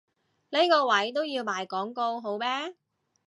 [0.49, 2.47] 呢個位都要賣廣告好咩？